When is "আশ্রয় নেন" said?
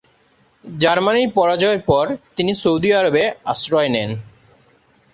3.45-4.09